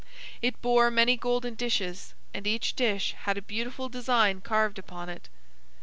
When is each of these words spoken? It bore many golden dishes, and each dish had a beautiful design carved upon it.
It 0.41 0.59
bore 0.63 0.89
many 0.89 1.15
golden 1.15 1.53
dishes, 1.53 2.15
and 2.33 2.47
each 2.47 2.75
dish 2.75 3.13
had 3.25 3.37
a 3.37 3.41
beautiful 3.43 3.87
design 3.87 4.41
carved 4.41 4.79
upon 4.79 5.09
it. 5.09 5.29